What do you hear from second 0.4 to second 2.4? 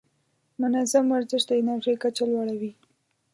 منظم ورزش د انرژۍ کچه